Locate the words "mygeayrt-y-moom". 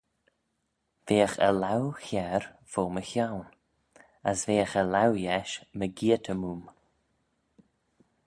5.77-6.63